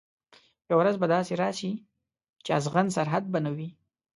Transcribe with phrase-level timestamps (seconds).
[0.69, 1.71] یوه ورځ به داسي راسي
[2.43, 3.69] چي اغزن سرحد به نه وي